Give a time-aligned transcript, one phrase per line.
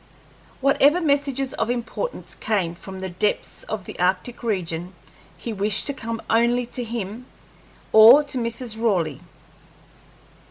[0.61, 4.95] Whatever messages of importance came from the depths of the arctic regions
[5.37, 7.27] he wished to come only to him
[7.93, 8.81] or to Mrs.
[8.81, 9.21] Raleigh.